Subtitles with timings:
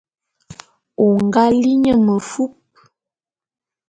[1.03, 2.53] O nga li nye mefup.